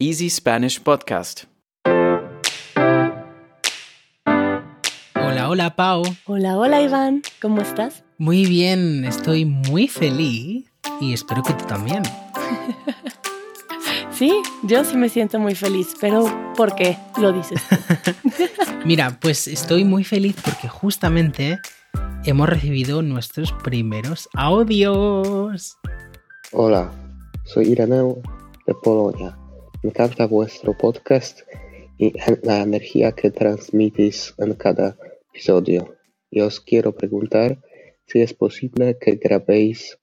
[0.00, 1.46] Easy Spanish Podcast.
[5.16, 6.04] Hola, hola Pau.
[6.26, 8.04] Hola, hola Iván, ¿cómo estás?
[8.16, 12.04] Muy bien, estoy muy feliz y espero que tú también.
[14.12, 14.32] Sí,
[14.64, 16.26] yo sí me siento muy feliz, pero
[16.56, 17.60] ¿por qué lo dices?
[18.84, 21.60] Mira, pues estoy muy feliz porque justamente
[22.24, 25.76] hemos recibido nuestros primeros audios.
[26.50, 26.90] Hola,
[27.44, 28.20] soy Ireneo
[28.66, 29.36] de Polonia.
[29.88, 31.40] Encanta vuestro podcast
[31.96, 34.98] y la energía que transmitís en cada
[35.30, 35.96] episodio.
[36.30, 37.58] Y os quiero preguntar
[38.06, 39.98] si es posible que grabéis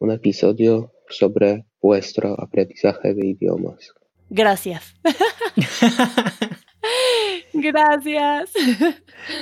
[0.00, 3.94] un episodio sobre vuestro aprendizaje de idiomas.
[4.28, 4.96] Gracias.
[7.52, 8.50] Gracias.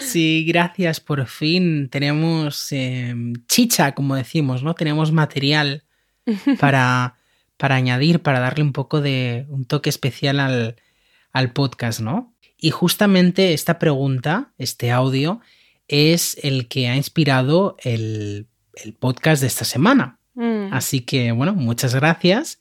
[0.01, 1.01] Sí, gracias.
[1.01, 3.15] Por fin tenemos eh,
[3.49, 4.75] chicha, como decimos, ¿no?
[4.75, 5.85] Tenemos material
[6.61, 7.16] para,
[7.57, 10.77] para añadir, para darle un poco de un toque especial al,
[11.33, 12.35] al podcast, ¿no?
[12.59, 15.41] Y justamente esta pregunta, este audio,
[15.89, 20.19] es el que ha inspirado el, el podcast de esta semana.
[20.35, 22.61] Mm, Así que, bueno, muchas gracias.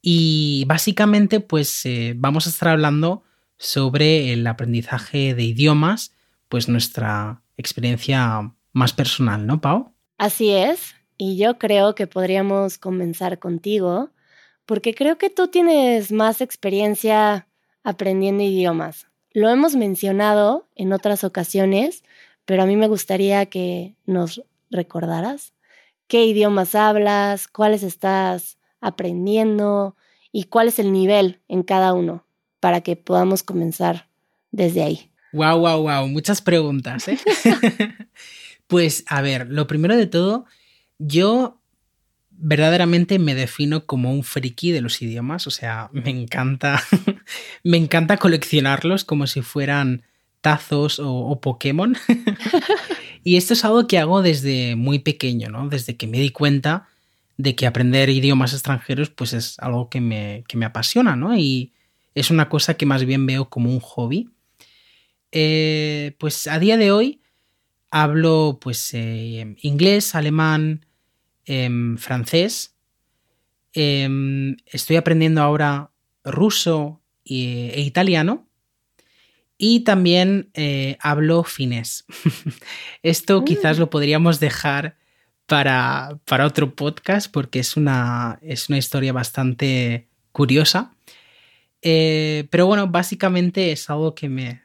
[0.00, 3.24] Y básicamente, pues eh, vamos a estar hablando
[3.56, 6.14] sobre el aprendizaje de idiomas,
[6.48, 9.92] pues nuestra experiencia más personal, ¿no, Pau?
[10.16, 14.10] Así es, y yo creo que podríamos comenzar contigo,
[14.68, 17.48] porque creo que tú tienes más experiencia
[17.84, 19.06] aprendiendo idiomas.
[19.32, 22.04] Lo hemos mencionado en otras ocasiones,
[22.44, 25.54] pero a mí me gustaría que nos recordaras
[26.06, 29.96] qué idiomas hablas, cuáles estás aprendiendo
[30.32, 32.26] y cuál es el nivel en cada uno
[32.60, 34.10] para que podamos comenzar
[34.50, 35.10] desde ahí.
[35.32, 37.18] Wow, wow, wow, muchas preguntas, ¿eh?
[38.66, 40.44] pues a ver, lo primero de todo,
[40.98, 41.57] yo
[42.40, 46.82] verdaderamente me defino como un friki de los idiomas, o sea, me encanta,
[47.64, 50.02] me encanta coleccionarlos como si fueran
[50.40, 51.96] tazos o, Pokémon.
[53.24, 55.68] y esto es algo que hago desde muy pequeño, ¿no?
[55.68, 56.88] Desde que me di cuenta
[57.36, 61.36] de que aprender idiomas extranjeros pues es algo que me, que me apasiona, ¿no?
[61.36, 61.72] Y
[62.14, 64.28] es una cosa que más bien veo como un hobby.
[65.32, 67.20] Eh, pues a día de hoy
[67.90, 70.86] hablo pues eh, inglés, alemán,
[71.48, 72.76] em, francés.
[73.72, 75.90] Em, estoy aprendiendo ahora
[76.24, 78.46] ruso e italiano.
[79.56, 82.04] Y también eh, hablo finés.
[83.02, 83.44] Esto Mm.
[83.44, 84.96] quizás lo podríamos dejar
[85.46, 90.94] para, para otro podcast porque es una, es una historia bastante curiosa.
[91.82, 94.62] Eh, pero bueno, básicamente es algo que me...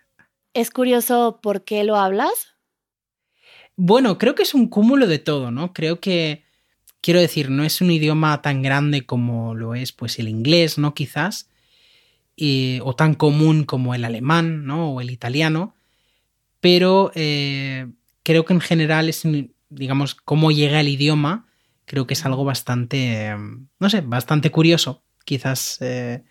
[0.54, 2.56] Es curioso por qué lo hablas.
[3.76, 5.74] Bueno, creo que es un cúmulo de todo, ¿no?
[5.74, 6.44] Creo que,
[7.04, 10.96] quiero decir, no es un idioma tan grande como lo es pues el inglés, ¿no?
[10.96, 11.50] Quizás.
[12.36, 14.90] y- o tan común como el alemán, ¿no?
[14.94, 15.76] O el italiano.
[16.62, 17.86] Pero eh,
[18.24, 19.22] creo que en general es,
[19.70, 21.46] digamos, cómo llega el idioma,
[21.86, 23.36] creo que es algo bastante, eh,
[23.80, 25.04] no sé, bastante curioso.
[25.26, 26.24] Quizás eh,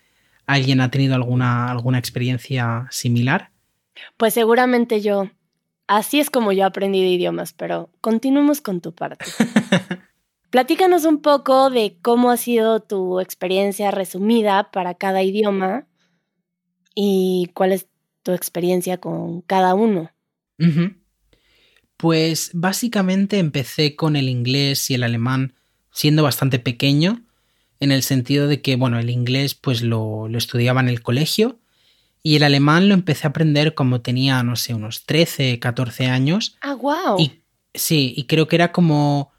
[0.45, 3.51] alguien ha tenido alguna, alguna experiencia similar.
[4.17, 5.29] Pues seguramente yo.
[5.87, 9.23] Así es como yo aprendí de idiomas, pero continuemos con tu parte.
[10.53, 15.87] Platícanos un poco de cómo ha sido tu experiencia resumida para cada idioma
[16.93, 17.87] y cuál es
[18.21, 20.11] tu experiencia con cada uno.
[21.97, 25.55] Pues básicamente empecé con el inglés y el alemán
[25.89, 27.23] siendo bastante pequeño,
[27.79, 31.57] en el sentido de que, bueno, el inglés pues lo, lo estudiaba en el colegio
[32.21, 36.57] y el alemán lo empecé a aprender como tenía, no sé, unos 13, 14 años.
[36.61, 37.17] Ah, wow.
[37.17, 37.41] Y
[37.73, 39.32] sí, y creo que era como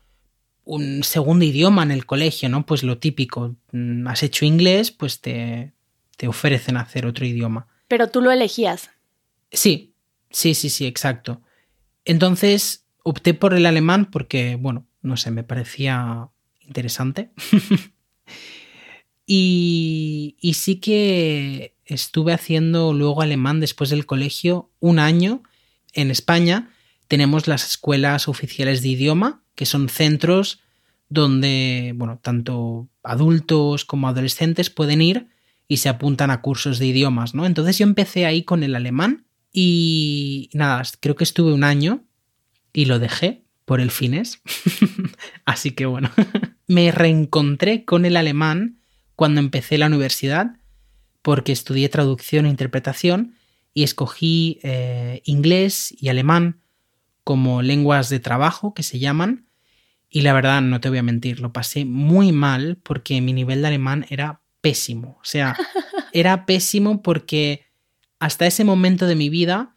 [0.65, 2.67] un segundo idioma en el colegio, ¿no?
[2.67, 5.73] Pues lo típico, mm, has hecho inglés, pues te,
[6.17, 7.67] te ofrecen hacer otro idioma.
[7.89, 8.91] Pero tú lo elegías.
[9.53, 9.95] Sí,
[10.31, 11.43] sí, sí, sí, exacto.
[12.05, 16.31] Entonces opté por el alemán porque, bueno, no sé, me parecía
[16.61, 17.31] interesante.
[19.27, 25.43] y, y sí que estuve haciendo luego alemán después del colegio un año
[25.93, 26.71] en España.
[27.09, 30.64] Tenemos las escuelas oficiales de idioma, que son centros
[31.15, 35.29] donde, bueno, tanto adultos como adolescentes pueden ir
[35.69, 37.47] y se apuntan a cursos de idiomas, ¿no?
[37.47, 42.05] Entonces yo empecé ahí con el alemán y nada, creo que estuve un año
[42.73, 44.43] y lo dejé por el finés.
[45.47, 46.11] Así que bueno,
[46.67, 48.81] me reencontré con el alemán
[49.17, 50.57] cuando empecé la universidad
[51.23, 53.37] porque estudié traducción e interpretación
[53.73, 56.61] y escogí eh, inglés y alemán
[57.25, 59.44] como lenguas de trabajo que se llaman
[60.15, 63.63] y la verdad no te voy a mentir, lo pasé muy mal porque mi nivel
[63.63, 65.19] de alemán era pésimo.
[65.21, 65.57] O sea,
[66.13, 67.67] era pésimo porque
[68.21, 69.77] hasta ese momento de mi vida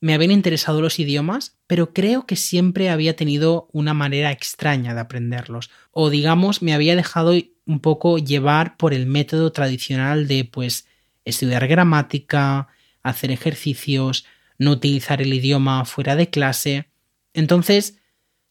[0.00, 5.00] me habían interesado los idiomas, pero creo que siempre había tenido una manera extraña de
[5.00, 5.70] aprenderlos.
[5.92, 7.34] O digamos, me había dejado
[7.64, 10.88] un poco llevar por el método tradicional de pues
[11.24, 12.66] estudiar gramática,
[13.04, 14.26] hacer ejercicios,
[14.58, 16.88] no utilizar el idioma fuera de clase.
[17.32, 17.97] Entonces,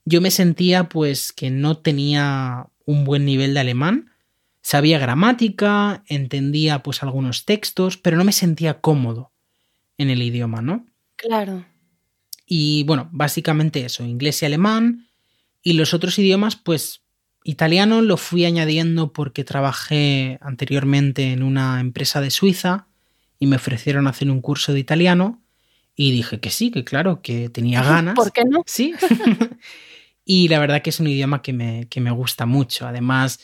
[0.07, 4.09] yo me sentía pues que no tenía un buen nivel de alemán,
[4.61, 9.33] sabía gramática, entendía pues algunos textos, pero no me sentía cómodo
[9.97, 10.85] en el idioma, ¿no?
[11.17, 11.65] Claro.
[12.45, 15.09] Y bueno, básicamente eso, inglés y alemán.
[15.61, 17.01] Y los otros idiomas, pues
[17.43, 22.87] italiano lo fui añadiendo porque trabajé anteriormente en una empresa de Suiza
[23.39, 25.41] y me ofrecieron hacer un curso de italiano.
[25.97, 28.15] Y dije que sí, que claro, que tenía ganas.
[28.15, 28.63] ¿Por qué no?
[28.65, 28.93] Sí.
[30.29, 32.85] y la verdad que es un idioma que me, que me gusta mucho.
[32.85, 33.39] Además,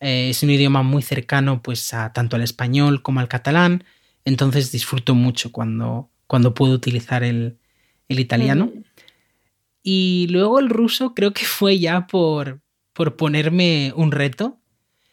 [0.00, 3.84] eh, es un idioma muy cercano pues a tanto al español como al catalán.
[4.24, 7.58] Entonces disfruto mucho cuando, cuando puedo utilizar el,
[8.08, 8.72] el italiano.
[8.74, 8.84] Mm.
[9.82, 12.62] Y luego el ruso creo que fue ya por,
[12.94, 14.58] por ponerme un reto.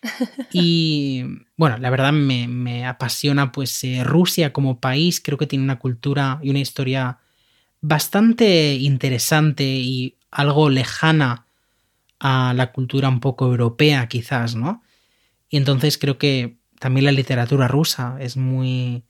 [0.54, 1.24] Y
[1.58, 5.78] bueno, la verdad me, me apasiona pues eh, Rusia como país, creo que tiene una
[5.78, 7.20] cultura y una historia
[7.82, 11.46] bastante interesante y algo lejana
[12.20, 14.84] a la cultura un poco europea quizás, ¿no?
[15.50, 19.04] Y entonces creo que también la literatura rusa es muy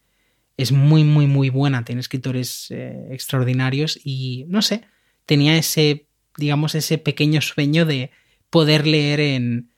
[0.58, 4.84] es muy muy muy buena, tiene escritores eh, extraordinarios y no sé,
[5.26, 6.08] tenía ese
[6.38, 8.12] digamos ese pequeño sueño de
[8.50, 9.72] poder leer en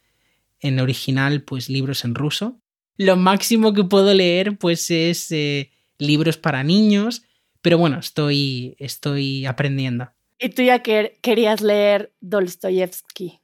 [0.61, 2.61] en original pues libros en ruso.
[2.97, 7.23] Lo máximo que puedo leer pues es eh, libros para niños,
[7.61, 10.12] pero bueno, estoy estoy aprendiendo.
[10.39, 13.41] Y tú ya que querías leer Dostoyevsky.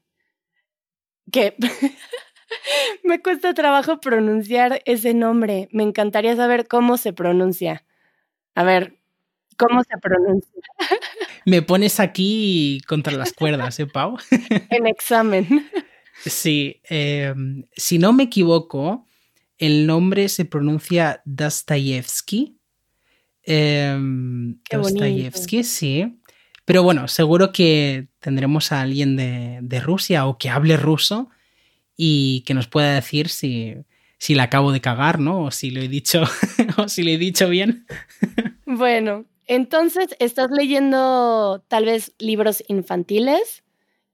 [1.31, 1.55] Que
[3.03, 5.69] me cuesta trabajo pronunciar ese nombre.
[5.71, 7.85] Me encantaría saber cómo se pronuncia.
[8.55, 8.99] A ver,
[9.57, 10.61] ¿cómo se pronuncia?
[11.45, 14.17] Me pones aquí contra las cuerdas, ¿eh, Pau?
[14.69, 15.69] en examen.
[16.25, 17.33] Sí, eh,
[17.75, 19.05] si no me equivoco,
[19.57, 22.57] el nombre se pronuncia Dostoyevsky.
[23.43, 23.97] Eh.
[24.71, 26.19] Dostoyevsky, sí.
[26.69, 31.31] Pero bueno, seguro que tendremos a alguien de, de Rusia o que hable ruso
[31.97, 33.73] y que nos pueda decir si,
[34.19, 35.45] si la acabo de cagar, ¿no?
[35.45, 36.25] O si lo he dicho,
[36.77, 37.87] o si lo he dicho bien.
[38.67, 43.63] Bueno, entonces estás leyendo tal vez libros infantiles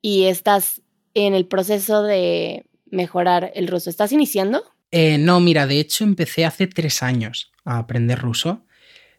[0.02, 0.82] y estás
[1.14, 3.90] en el proceso de mejorar el ruso.
[3.90, 4.64] ¿Estás iniciando?
[4.92, 8.65] Eh, no, mira, de hecho empecé hace tres años a aprender ruso.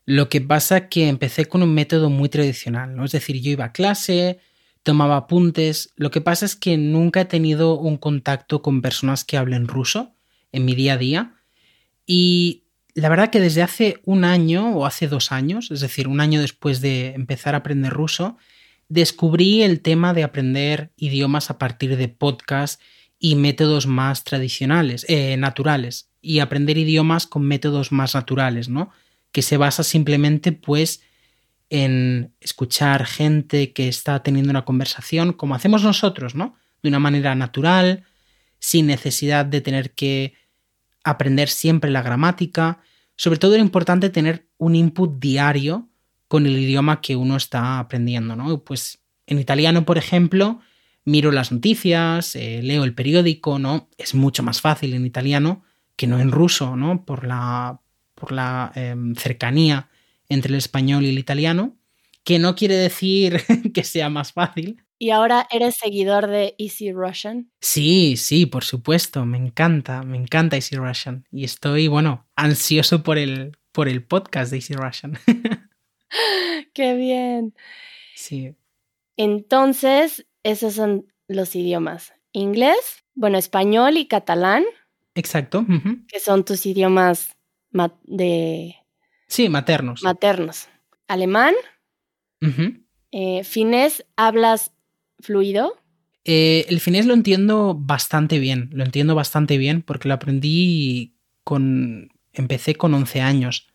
[0.07, 3.05] Lo que pasa que empecé con un método muy tradicional, ¿no?
[3.05, 4.39] Es decir, yo iba a clase,
[4.85, 5.93] tomaba apuntes.
[5.97, 10.15] Lo que pasa es que nunca he tenido un contacto con personas que hablen ruso
[10.53, 11.35] en mi día a día.
[12.07, 12.63] Y
[12.95, 16.41] la verdad que desde hace un año o hace dos años, es decir, un año
[16.41, 18.37] después de empezar a aprender ruso,
[18.89, 22.81] descubrí el tema de aprender idiomas a partir de podcasts
[23.19, 28.93] y métodos más tradicionales, eh, naturales, y aprender idiomas con métodos más naturales, ¿no?
[29.37, 31.03] Que se basa simplemente, pues,
[31.69, 36.57] en escuchar gente que está teniendo una conversación como hacemos nosotros, ¿no?
[36.83, 38.05] De una manera natural,
[38.61, 40.33] sin necesidad de tener que
[41.05, 42.81] aprender siempre la gramática.
[43.15, 45.91] Sobre todo era importante tener un input diario
[46.29, 48.65] con el idioma que uno está aprendiendo, ¿no?
[48.65, 50.61] Pues en italiano, por ejemplo,
[51.05, 53.91] miro las noticias, eh, leo el periódico, ¿no?
[53.99, 55.63] Es mucho más fácil en italiano
[55.95, 57.05] que no en ruso, ¿no?
[57.05, 57.83] Por la,
[58.17, 59.89] por la eh, cercanía
[60.29, 61.77] entre el español y el italiano,
[62.25, 63.41] que no quiere decir
[63.73, 64.83] que sea más fácil.
[64.99, 67.53] ¿Y ahora eres seguidor de Easy Russian?
[67.61, 73.19] Sí, sí, por supuesto, me encanta, me encanta Easy Russian y estoy, bueno, ansioso por
[73.19, 75.19] el, por el podcast de Easy Russian.
[76.75, 77.55] ¡Qué bien!
[78.15, 78.57] Sí.
[79.19, 82.13] Entonces, esos son los idiomas.
[82.33, 84.65] Inglés, bueno, español y catalán,
[85.15, 85.65] Exacto.
[86.09, 87.36] que son tus idiomas ma-
[88.05, 88.77] de
[89.29, 90.03] Sí, maternos.
[90.03, 90.69] maternos.
[91.09, 91.55] Alemán,
[93.13, 94.73] eh, finés, hablas
[95.21, 95.77] fluido.
[96.25, 101.15] Eh, el finés lo entiendo bastante bien, lo entiendo bastante bien porque lo aprendí
[101.45, 102.11] con...
[102.33, 103.69] Empecé con 11 años,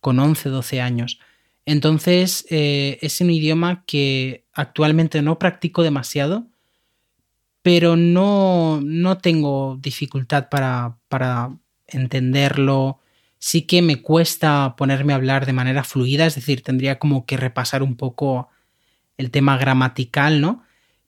[0.00, 1.18] con 11, 12 años.
[1.64, 6.48] Entonces eh, es un idioma que actualmente no practico demasiado,
[7.62, 13.00] pero no, no tengo dificultad para, para entenderlo.
[13.40, 17.36] Sí que me cuesta ponerme a hablar de manera fluida, es decir, tendría como que
[17.36, 18.48] repasar un poco
[19.16, 20.62] el tema gramatical, ¿no?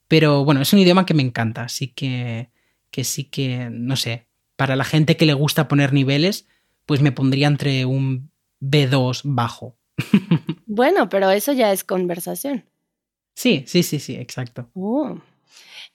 [0.08, 2.50] Pero bueno, es un idioma que me encanta, así que,
[2.90, 6.48] que sí que, no sé, para la gente que le gusta poner niveles,
[6.86, 9.76] pues me pondría entre un B2 bajo.
[10.66, 12.64] bueno, pero eso ya es conversación.
[13.34, 14.68] Sí, sí, sí, sí, exacto.
[14.74, 15.18] Oh.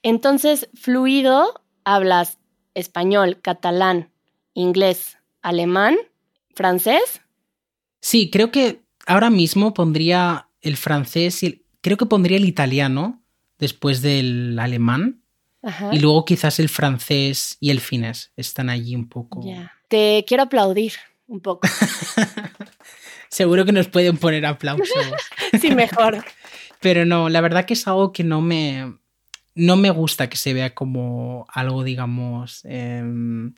[0.03, 2.37] Entonces, fluido, hablas
[2.73, 4.11] español, catalán,
[4.53, 5.95] inglés, alemán,
[6.57, 7.21] francés.
[8.01, 13.23] Sí, creo que ahora mismo pondría el francés y creo que pondría el italiano
[13.57, 15.21] después del alemán.
[15.91, 19.43] Y luego quizás el francés y el finés están allí un poco.
[19.89, 20.93] Te quiero aplaudir
[21.27, 21.67] un poco.
[23.29, 24.87] Seguro que nos pueden poner aplausos.
[25.59, 26.23] sí, mejor.
[26.79, 28.97] Pero no, la verdad que es algo que no me,
[29.55, 32.61] no me gusta que se vea como algo, digamos...
[32.63, 33.53] Em,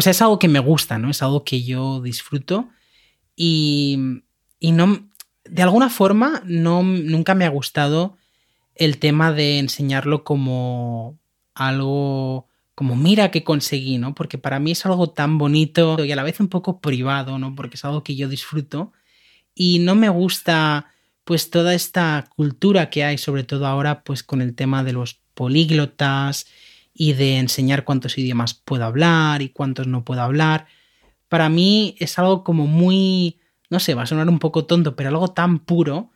[0.00, 1.10] o sea, es algo que me gusta, ¿no?
[1.10, 2.70] Es algo que yo disfruto
[3.36, 3.98] y,
[4.58, 5.10] y no...
[5.44, 8.16] De alguna forma, no, nunca me ha gustado
[8.74, 11.18] el tema de enseñarlo como
[11.54, 14.14] algo como mira que conseguí, ¿no?
[14.14, 17.54] Porque para mí es algo tan bonito y a la vez un poco privado, ¿no?
[17.54, 18.94] Porque es algo que yo disfruto
[19.54, 20.86] y no me gusta
[21.24, 25.20] pues toda esta cultura que hay, sobre todo ahora pues con el tema de los
[25.34, 26.46] políglotas
[26.92, 30.66] y de enseñar cuántos idiomas puedo hablar y cuántos no puedo hablar.
[31.28, 35.10] Para mí es algo como muy, no sé, va a sonar un poco tonto, pero
[35.10, 36.10] algo tan puro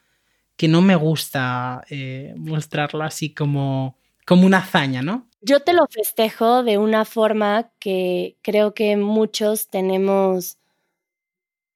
[0.56, 5.28] que no me gusta eh, mostrarlo así como, como una hazaña, ¿no?
[5.40, 10.58] Yo te lo festejo de una forma que creo que muchos tenemos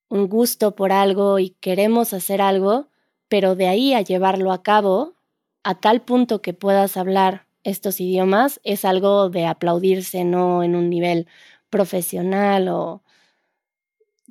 [0.09, 2.89] un gusto por algo y queremos hacer algo,
[3.29, 5.17] pero de ahí a llevarlo a cabo,
[5.65, 10.91] a tal punto que puedas hablar estos idiomas, es algo de aplaudirse, no en un
[10.91, 11.27] nivel
[11.71, 13.03] profesional o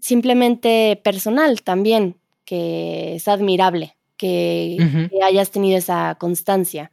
[0.02, 6.92] simplemente personal también, que es admirable que, que hayas tenido esa constancia.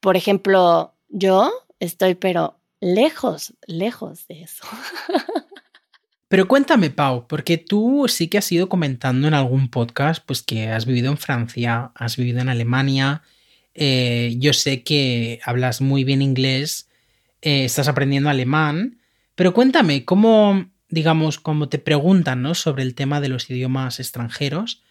[0.00, 1.50] Por ejemplo, yo
[1.80, 4.64] estoy pero lejos, lejos de eso.
[6.28, 10.70] Pero cuéntame, Pau, porque tú sí que has ido comentando en algún podcast, pues que
[10.70, 13.20] has vivido en Francia, has vivido en Alemania.
[13.74, 16.88] Eh, yo sé que hablas muy bien inglés,
[17.40, 19.00] eh, estás aprendiendo alemán,
[19.34, 22.54] pero cuéntame, ¿cómo, digamos, cómo te preguntan ¿no?
[22.54, 24.82] sobre el tema de los idiomas extranjeros,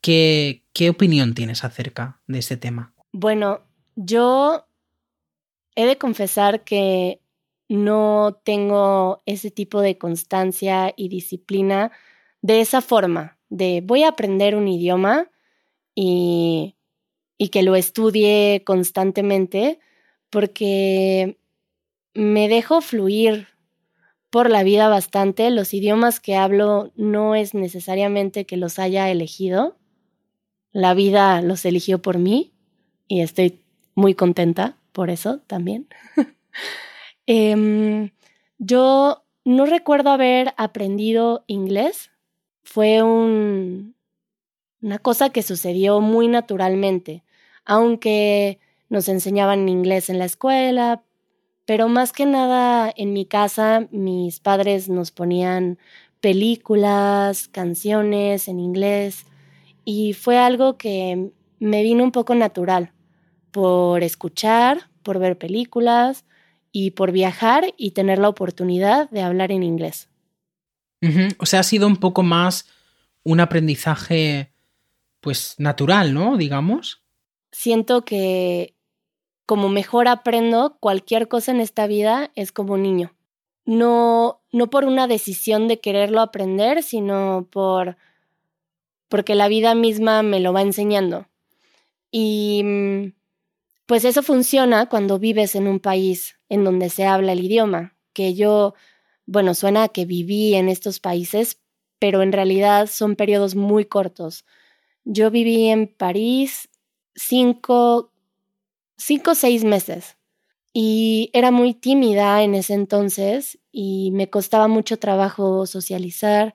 [0.00, 2.92] ¿qué, ¿qué opinión tienes acerca de este tema?
[3.12, 3.62] Bueno,
[3.96, 4.68] yo
[5.74, 7.20] he de confesar que
[7.68, 11.92] no tengo ese tipo de constancia y disciplina
[12.40, 15.30] de esa forma, de voy a aprender un idioma
[15.94, 16.77] y,
[17.38, 19.78] y que lo estudie constantemente,
[20.28, 21.38] porque
[22.12, 23.46] me dejo fluir
[24.30, 25.50] por la vida bastante.
[25.50, 29.78] Los idiomas que hablo no es necesariamente que los haya elegido.
[30.72, 32.52] La vida los eligió por mí
[33.06, 33.62] y estoy
[33.94, 35.88] muy contenta por eso también.
[37.30, 38.10] Em,
[38.56, 42.10] yo no recuerdo haber aprendido inglés.
[42.62, 43.94] Fue un,
[44.80, 47.22] una cosa que sucedió muy naturalmente,
[47.68, 48.58] aunque
[48.88, 51.04] nos enseñaban inglés en la escuela,
[51.66, 55.78] pero más que nada en mi casa mis padres nos ponían
[56.20, 59.26] películas, canciones en inglés
[59.84, 62.92] y fue algo que me vino un poco natural
[63.52, 66.24] por escuchar, por ver películas
[66.72, 70.08] y por viajar y tener la oportunidad de hablar en inglés.
[71.38, 72.66] O sea, ha sido un poco más
[73.24, 74.52] un aprendizaje,
[75.20, 76.36] pues, natural, ¿no?
[76.36, 77.04] Digamos.
[77.50, 78.74] Siento que
[79.46, 83.14] como mejor aprendo cualquier cosa en esta vida es como un niño.
[83.64, 87.96] No, no por una decisión de quererlo aprender, sino por
[89.08, 91.28] porque la vida misma me lo va enseñando.
[92.10, 93.12] Y mm,
[93.86, 98.34] pues eso funciona cuando vives en un país en donde se habla el idioma, que
[98.34, 98.74] yo,
[99.26, 101.60] bueno, suena a que viví en estos países,
[101.98, 104.44] pero en realidad son periodos muy cortos.
[105.04, 106.67] Yo viví en París
[107.18, 108.12] cinco,
[108.96, 110.16] cinco o seis meses
[110.72, 116.54] y era muy tímida en ese entonces y me costaba mucho trabajo socializar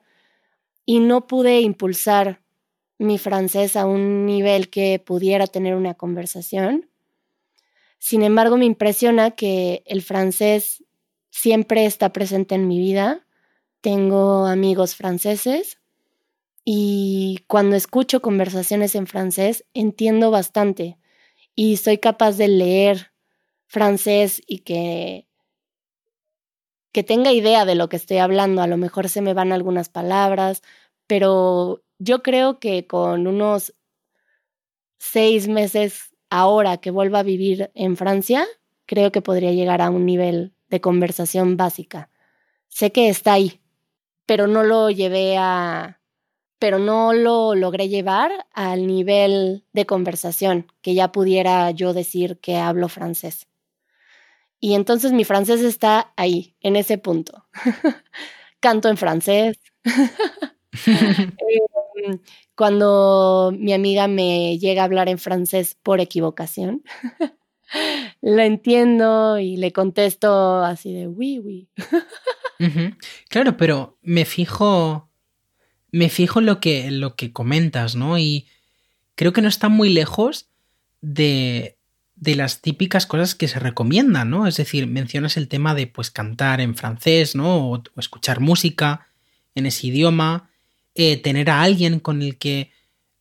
[0.86, 2.42] y no pude impulsar
[2.98, 6.88] mi francés a un nivel que pudiera tener una conversación.
[7.98, 10.84] Sin embargo, me impresiona que el francés
[11.30, 13.26] siempre está presente en mi vida.
[13.80, 15.78] Tengo amigos franceses
[16.64, 20.98] y cuando escucho conversaciones en francés entiendo bastante
[21.54, 23.12] y soy capaz de leer
[23.66, 25.28] francés y que
[26.92, 28.62] que tenga idea de lo que estoy hablando.
[28.62, 30.62] A lo mejor se me van algunas palabras,
[31.08, 33.74] pero yo creo que con unos
[34.98, 38.46] seis meses ahora que vuelva a vivir en Francia,
[38.86, 42.10] creo que podría llegar a un nivel de conversación básica.
[42.68, 43.60] sé que está ahí,
[44.26, 46.00] pero no lo llevé a,
[46.64, 52.56] pero no lo logré llevar al nivel de conversación que ya pudiera yo decir que
[52.56, 53.48] hablo francés.
[54.60, 57.44] Y entonces mi francés está ahí, en ese punto.
[58.60, 59.58] Canto en francés.
[60.86, 62.18] Em,
[62.56, 66.82] cuando mi amiga me llega a hablar en francés por equivocación,
[68.22, 71.68] la entiendo y le contesto así de oui, oui.
[73.28, 75.10] Claro, pero me fijo.
[75.94, 78.18] Me fijo en lo que, lo que comentas, ¿no?
[78.18, 78.46] Y
[79.14, 80.48] creo que no está muy lejos
[81.00, 81.76] de,
[82.16, 84.46] de las típicas cosas que se recomiendan, ¿no?
[84.46, 87.70] Es decir, mencionas el tema de pues cantar en francés, ¿no?
[87.70, 89.08] O, escuchar música
[89.54, 90.50] en ese idioma,
[90.94, 92.70] eh, tener a alguien con el que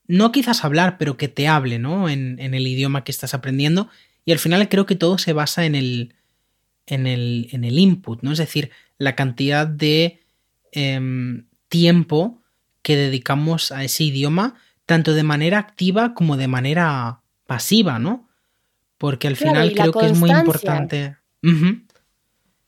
[0.07, 2.09] no quizás hablar, pero que te hable, ¿no?
[2.09, 3.89] En, en, el idioma que estás aprendiendo.
[4.25, 6.15] Y al final creo que todo se basa en el,
[6.85, 8.31] en el, en el input, ¿no?
[8.31, 10.19] Es decir, la cantidad de
[10.71, 12.42] em, tiempo
[12.83, 18.29] que dedicamos a ese idioma, tanto de manera activa como de manera pasiva, ¿no?
[18.99, 21.17] Porque al final creo que es muy importante.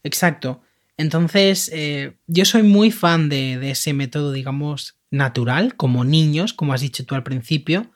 [0.03, 0.61] Exacto.
[0.97, 6.73] Entonces, eh, yo soy muy fan de, de, ese método, digamos, natural, como niños, como
[6.73, 7.91] has dicho tú al principio,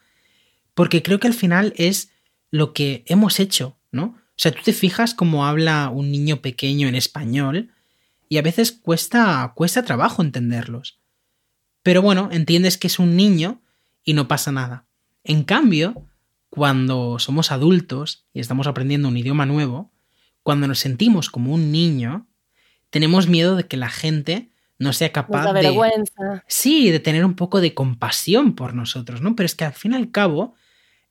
[0.73, 2.11] porque creo que al final es
[2.51, 4.03] lo que hemos hecho, ¿no?
[4.05, 7.71] O sea, tú te fijas cómo habla un niño pequeño en español
[8.29, 10.98] y a veces cuesta, cuesta trabajo entenderlos.
[11.83, 13.61] Pero bueno, entiendes que es un niño
[14.03, 14.85] y no pasa nada.
[15.23, 16.07] En cambio,
[16.49, 19.91] cuando somos adultos y estamos aprendiendo un idioma nuevo,
[20.43, 22.27] cuando nos sentimos como un niño,
[22.89, 26.43] tenemos miedo de que la gente no sea capaz de vergüenza.
[26.47, 29.35] Sí, de tener un poco de compasión por nosotros, ¿no?
[29.35, 30.55] Pero es que al fin y al cabo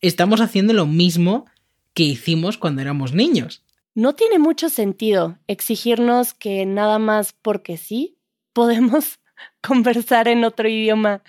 [0.01, 1.47] estamos haciendo lo mismo
[1.95, 3.63] que hicimos cuando éramos niños.
[3.95, 8.17] No tiene mucho sentido exigirnos que nada más porque sí
[8.53, 9.19] podemos
[9.67, 11.23] conversar en otro idioma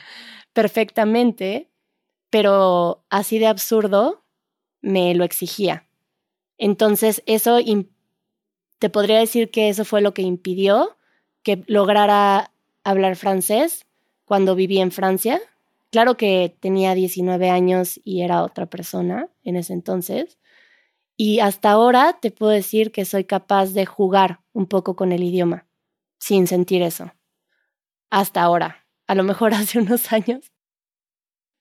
[0.53, 1.69] perfectamente,
[2.29, 4.23] pero así de absurdo
[4.81, 5.85] me lo exigía.
[6.57, 7.59] Entonces, eso
[8.79, 10.97] te podría decir que eso fue lo que impidió
[11.43, 12.51] que lograra
[12.83, 13.85] hablar francés
[14.25, 15.41] cuando viví en Francia.
[15.91, 20.37] Claro que tenía 19 años y era otra persona en ese entonces,
[21.17, 25.23] y hasta ahora te puedo decir que soy capaz de jugar un poco con el
[25.23, 25.65] idioma
[26.19, 27.11] sin sentir eso.
[28.09, 28.85] Hasta ahora.
[29.07, 30.51] A lo mejor hace unos años.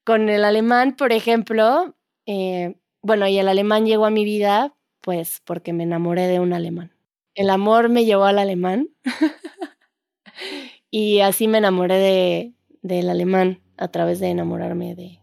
[0.04, 1.94] Con el alemán, por ejemplo,
[2.26, 6.52] eh, bueno, y el alemán llegó a mi vida pues porque me enamoré de un
[6.52, 6.92] alemán.
[7.34, 8.88] El amor me llevó al alemán
[10.90, 15.20] y así me enamoré de, del alemán a través de enamorarme de,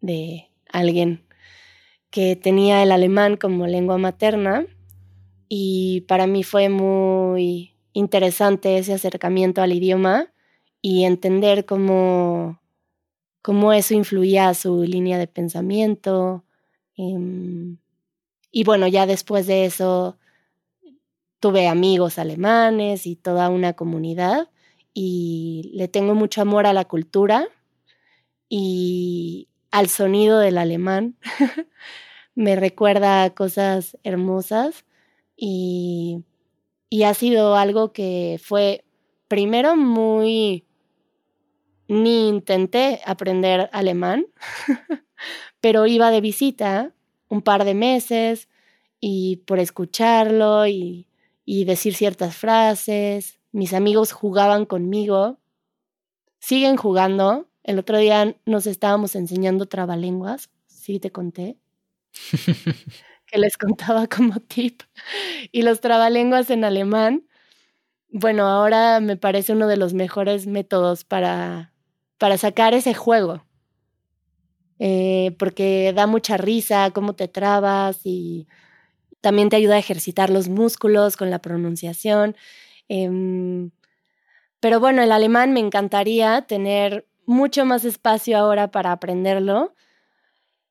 [0.00, 1.26] de alguien
[2.10, 4.66] que tenía el alemán como lengua materna
[5.48, 10.33] y para mí fue muy interesante ese acercamiento al idioma
[10.86, 12.60] y entender cómo,
[13.40, 16.44] cómo eso influía a su línea de pensamiento.
[16.94, 17.78] Em,
[18.50, 20.18] y bueno, ya después de eso
[21.40, 24.50] tuve amigos alemanes y toda una comunidad
[24.92, 27.48] y le tengo mucho amor a la cultura
[28.50, 31.16] y al sonido del alemán.
[32.34, 34.84] me recuerda cosas hermosas
[35.34, 36.24] y,
[36.90, 38.84] y ha sido algo que fue
[39.28, 40.66] primero muy...
[41.88, 44.26] Ni intenté aprender alemán,
[45.60, 46.92] pero iba de visita
[47.28, 48.48] un par de meses
[49.00, 51.08] y por escucharlo y,
[51.44, 55.38] y decir ciertas frases, mis amigos jugaban conmigo,
[56.40, 57.48] siguen jugando.
[57.62, 61.58] El otro día nos estábamos enseñando trabalenguas, sí te conté.
[63.26, 64.82] que les contaba como tip.
[65.52, 67.26] Y los trabalenguas en alemán,
[68.10, 71.73] bueno, ahora me parece uno de los mejores métodos para,
[72.18, 73.44] para sacar ese juego.
[74.78, 78.48] Eh, porque da mucha risa, cómo te trabas y
[79.20, 82.36] también te ayuda a ejercitar los músculos con la pronunciación.
[82.88, 83.70] Em,
[84.60, 89.74] pero bueno, el alemán me encantaría tener mucho más espacio ahora para aprenderlo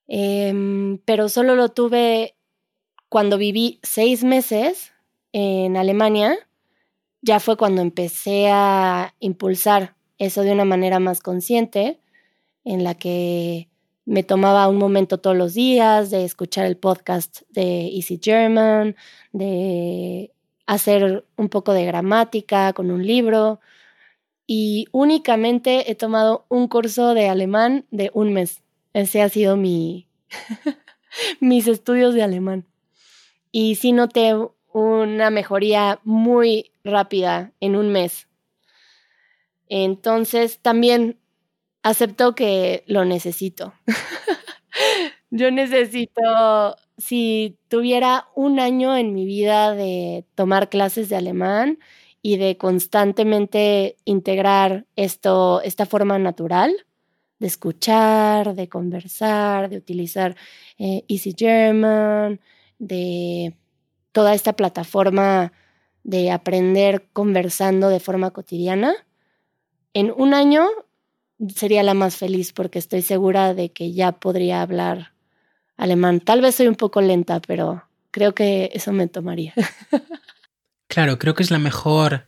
[0.08, 2.36] Em, pero solo lo tuve
[3.10, 4.92] cuando viví seis meses
[5.32, 6.38] en Alemania.
[7.22, 12.00] Ya fue cuando empecé a impulsar eso de una manera más consciente,
[12.64, 13.70] en la que
[14.06, 18.96] me tomaba un momento todos los días de escuchar el podcast de Easy German,
[19.32, 20.32] de
[20.66, 23.60] hacer un poco de gramática con un libro.
[24.46, 28.62] Y únicamente he tomado un curso de alemán de un mes.
[28.94, 30.08] Ese ha sido mi,
[31.40, 32.66] mis estudios de alemán.
[33.52, 34.36] Y sí noté
[34.74, 38.28] una mejoría muy rápida en un mes.
[39.76, 41.18] Entonces también
[41.82, 43.74] acepto que lo necesito.
[45.32, 51.80] Yo necesito, si tuviera un año en mi vida de tomar clases de alemán
[52.22, 56.72] y de constantemente integrar esto, esta forma natural
[57.40, 60.36] de escuchar, de conversar, de utilizar
[60.78, 62.40] eh, Easy German,
[62.78, 63.58] de
[64.12, 65.52] toda esta plataforma
[66.04, 68.94] de aprender conversando de forma cotidiana,
[69.94, 70.68] en un año
[71.56, 75.14] sería la más feliz porque estoy segura de que ya podría hablar
[75.78, 76.20] alemán.
[76.20, 79.54] Tal vez soy un poco lenta, pero creo que eso me tomaría.
[80.90, 82.28] Claro, creo que es la mejor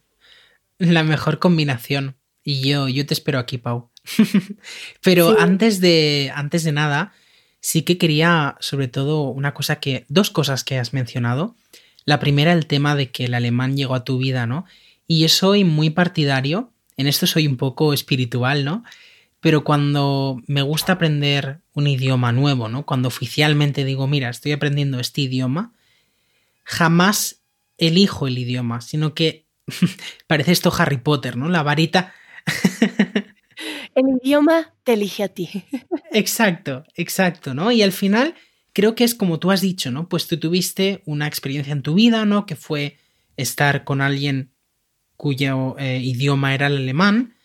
[0.79, 2.15] la mejor combinación.
[2.43, 3.91] Y yo, yo te espero aquí, Pau.
[5.03, 7.13] pero antes de antes de nada,
[7.59, 11.55] sí que quería sobre todo una cosa que dos cosas que has mencionado.
[12.05, 14.65] La primera el tema de que el alemán llegó a tu vida, ¿no?
[15.07, 18.83] Y yo soy muy partidario en esto soy un poco espiritual, ¿no?
[19.39, 22.85] Pero cuando me gusta aprender un idioma nuevo, ¿no?
[22.85, 25.73] Cuando oficialmente digo, mira, estoy aprendiendo este idioma,
[26.63, 27.41] jamás
[27.77, 29.45] elijo el idioma, sino que
[30.27, 31.49] parece esto Harry Potter, ¿no?
[31.49, 32.13] La varita.
[33.95, 35.49] el idioma te elige a ti.
[36.11, 37.71] exacto, exacto, ¿no?
[37.71, 38.35] Y al final
[38.73, 40.09] creo que es como tú has dicho, ¿no?
[40.09, 42.45] Pues tú tuviste una experiencia en tu vida, ¿no?
[42.45, 42.97] Que fue
[43.37, 44.51] estar con alguien
[45.17, 47.35] cuyo eh, idioma era el alemán,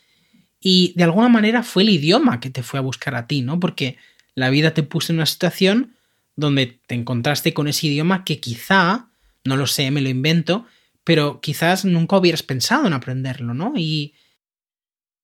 [0.60, 3.58] y de alguna manera fue el idioma que te fue a buscar a ti, ¿no?
[3.58, 3.96] Porque
[4.34, 5.96] la vida te puso en una situación
[6.36, 9.10] donde te encontraste con ese idioma que quizá,
[9.44, 10.66] no lo sé, me lo invento,
[11.04, 13.72] pero quizás nunca hubieras pensado en aprenderlo, ¿no?
[13.76, 14.14] Y...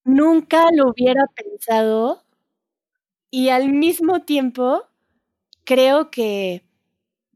[0.04, 2.24] Nunca lo hubiera pensado
[3.30, 4.84] y al mismo tiempo
[5.64, 6.64] creo que,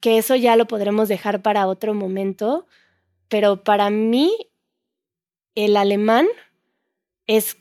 [0.01, 2.66] que eso ya lo podremos dejar para otro momento,
[3.29, 4.33] pero para mí
[5.54, 6.26] el alemán
[7.26, 7.56] es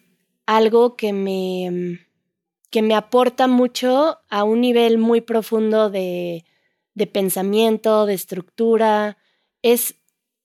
[0.46, 2.00] algo que me,
[2.70, 6.46] que me aporta mucho a un nivel muy profundo de,
[6.96, 9.18] de pensamiento, de estructura.
[9.62, 9.96] Es,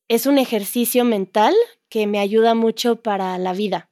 [0.08, 1.54] es un ejercicio mental
[1.88, 3.90] que me ayuda mucho para la vida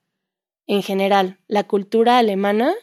[0.66, 1.38] en general.
[1.48, 2.74] La cultura alemana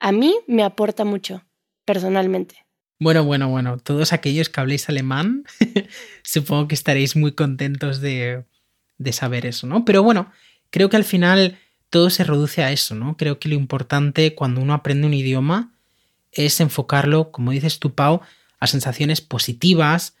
[0.00, 1.44] a mí me aporta mucho,
[1.84, 2.66] personalmente.
[3.00, 5.44] Bueno, bueno, bueno, todos aquellos que habléis alemán,
[6.22, 8.44] supongo que estaréis muy contentos de,
[8.98, 9.84] de saber eso, ¿no?
[9.84, 10.30] Pero bueno,
[10.70, 11.58] creo que al final
[11.90, 13.16] todo se reduce a eso, ¿no?
[13.16, 15.72] Creo que lo importante cuando uno aprende un idioma
[16.32, 18.20] es enfocarlo, como dices tú, Pau,
[18.60, 20.16] a sensaciones positivas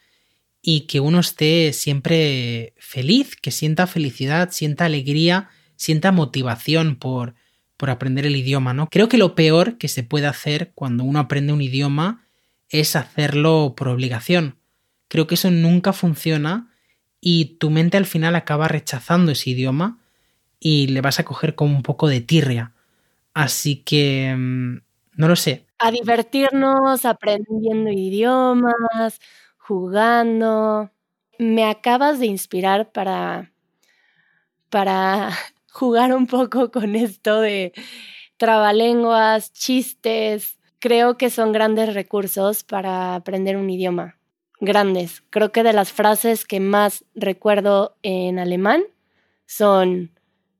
[0.62, 7.34] y que uno esté siempre feliz, que sienta felicidad, sienta alegría, sienta motivación por,
[7.76, 8.88] por aprender el idioma, ¿no?
[8.88, 12.26] Creo que lo peor que se puede hacer cuando uno aprende un idioma
[12.68, 14.56] es hacerlo por obligación.
[15.08, 16.67] Creo que eso nunca funciona
[17.20, 19.98] y tu mente al final acaba rechazando ese idioma
[20.60, 22.72] y le vas a coger como un poco de tirria.
[23.34, 24.78] Así que mm,
[25.16, 25.66] no lo sé.
[25.78, 29.20] A divertirnos aprendiendo idiomas,
[29.58, 30.90] jugando.
[31.38, 33.52] Me acabas de inspirar para
[34.70, 35.30] para
[35.72, 37.72] jugar un poco con esto de
[38.36, 40.58] trabalenguas, chistes.
[40.80, 44.17] Creo que son grandes recursos para aprender un idioma
[44.60, 45.22] grandes.
[45.30, 48.82] Creo que de las frases que más recuerdo en alemán
[49.46, 50.12] son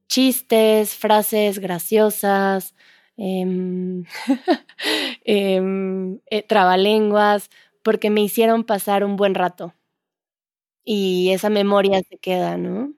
[0.09, 2.75] chistes, frases graciosas,
[3.17, 4.05] em,
[5.25, 7.51] em, eh, trabalenguas,
[7.83, 9.75] porque me hicieron pasar un buen rato.
[10.85, 12.95] Y esa memoria se queda, ¿no?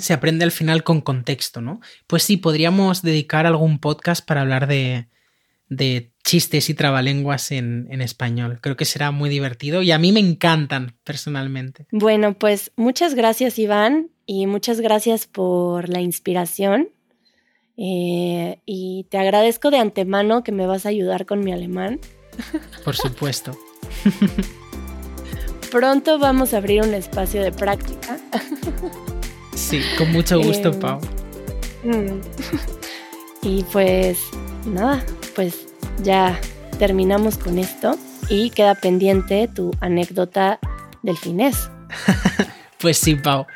[0.00, 1.80] Se aprende al final con contexto, ¿no?
[2.08, 5.08] Pues sí, podríamos dedicar algún podcast para hablar de,
[5.70, 8.58] de chistes y trabalenguas en, en, español.
[8.60, 11.86] Creo que será muy divertido y a mí me encantan personalmente.
[11.92, 16.90] Bueno, pues muchas gracias Iván y muchas gracias por la inspiración.
[17.76, 22.00] Eh, y te agradezco de antemano que me vas a ayudar con mi alemán.
[22.84, 23.56] Por supuesto.
[25.70, 28.18] Pronto vamos a abrir un espacio de práctica.
[29.54, 31.00] Sí, con mucho gusto, em, Pau.
[31.84, 32.20] Mm.
[33.42, 34.18] Y pues
[34.66, 35.68] nada, pues
[36.02, 36.38] ya
[36.78, 37.96] terminamos con esto
[38.28, 40.58] y queda pendiente tu anécdota
[41.02, 41.70] del finés.
[42.80, 43.46] pues sí, Pau.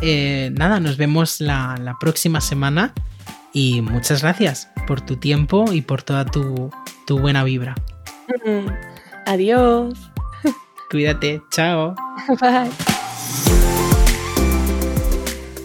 [0.00, 2.92] Eh, nada, nos vemos la, próxima semana
[3.52, 6.70] y muchas gracias por tu tiempo y por toda tu,
[7.06, 7.74] tu buena vibra.
[8.44, 8.68] Mm,
[9.26, 9.94] adiós.
[10.90, 11.94] Cuídate, chao.
[12.40, 13.73] Bye.